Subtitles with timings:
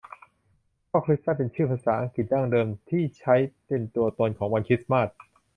[0.89, 3.35] คุณพ่อคริสมาสต์เป็นชื่อภาษาอังกฤษดั้งเดิมที่ใช้
[3.67, 5.07] เป็นตัวตนของวันคริสต์มาส